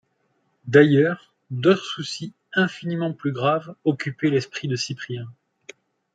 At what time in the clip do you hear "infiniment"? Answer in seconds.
2.53-3.13